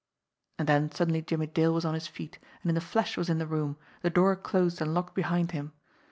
[0.57, 3.37] And then suddenly Jimmie Dale was on his feet, and in a flash was in
[3.37, 5.73] the room, the door closed and locked behind him.